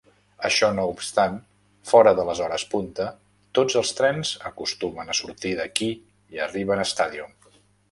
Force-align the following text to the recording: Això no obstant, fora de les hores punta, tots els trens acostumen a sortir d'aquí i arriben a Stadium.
Això 0.47 0.69
no 0.77 0.85
obstant, 0.93 1.35
fora 1.89 2.13
de 2.19 2.25
les 2.29 2.41
hores 2.45 2.65
punta, 2.71 3.05
tots 3.59 3.77
els 3.83 3.93
trens 4.01 4.33
acostumen 4.53 5.13
a 5.15 5.19
sortir 5.21 5.55
d'aquí 5.63 5.93
i 6.39 6.45
arriben 6.49 6.85
a 6.85 6.91
Stadium. 6.97 7.41